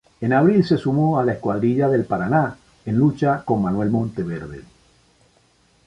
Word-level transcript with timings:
En 0.19 0.33
abril 0.33 0.65
se 0.65 0.79
sumó 0.79 1.19
a 1.19 1.23
la 1.23 1.33
escuadrilla 1.33 1.87
del 1.87 2.05
Paraná 2.05 2.57
en 2.87 2.95
lucha 2.97 3.43
con 3.45 3.61
Manuel 3.61 3.91
Monteverde. 3.91 4.63